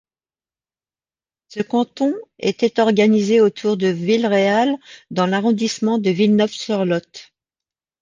[1.49, 4.75] Ce canton était organisé autour de Villeréal
[5.11, 7.35] dans l'arrondissement de Villeneuve-sur-Lot.